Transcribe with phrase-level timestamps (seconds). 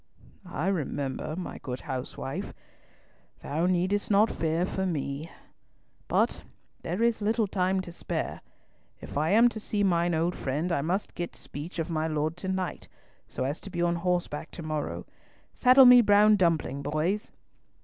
[0.47, 2.55] "I remember, my good housewife.
[3.43, 5.29] Thou needst not fear for me.
[6.07, 6.41] But
[6.81, 8.41] there is little time to spare.
[8.99, 12.35] If I am to see mine old friend, I must get speech of my Lord
[12.37, 12.87] to night,
[13.27, 15.05] so as to be on horseback to morrow.
[15.53, 17.31] Saddle me Brown Dumpling, boys."